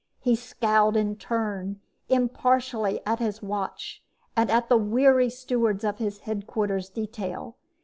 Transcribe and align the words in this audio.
He 0.19 0.35
scowled 0.35 0.97
in 0.97 1.15
turn, 1.15 1.79
impartially, 2.09 3.01
at 3.05 3.19
his 3.19 3.43
watch 3.43 4.01
and 4.35 4.49
at 4.49 4.67
the 4.67 4.75
weary 4.77 5.29
stewards 5.29 5.83
of 5.83 5.99
his 5.99 6.21
headquarters 6.21 6.89
detail. 6.89 7.55